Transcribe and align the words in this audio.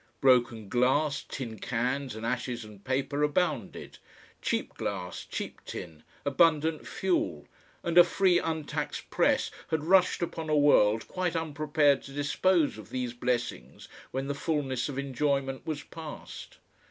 Broken 0.19 0.67
glass, 0.67 1.21
tin 1.29 1.59
cans, 1.59 2.15
and 2.15 2.25
ashes 2.25 2.65
and 2.65 2.83
paper 2.83 3.21
abounded. 3.21 3.99
Cheap 4.41 4.73
glass, 4.73 5.23
cheap 5.29 5.63
tin, 5.63 6.01
abundant 6.25 6.87
fuel, 6.87 7.47
and 7.83 7.99
a 7.99 8.03
free 8.03 8.39
untaxed 8.39 9.11
Press 9.11 9.51
had 9.67 9.83
rushed 9.83 10.23
upon 10.23 10.49
a 10.49 10.57
world 10.57 11.07
quite 11.07 11.35
unprepared 11.35 12.01
to 12.01 12.13
dispose 12.13 12.79
of 12.79 12.89
these 12.89 13.13
blessings 13.13 13.87
when 14.09 14.25
the 14.25 14.33
fulness 14.33 14.89
of 14.89 14.97
enjoyment 14.97 15.67
was 15.67 15.83
past. 15.83 16.57